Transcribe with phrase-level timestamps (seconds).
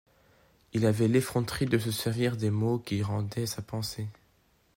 [0.73, 4.07] Il avait l’effronterie de se servir des mots qui rendaient sa pensée.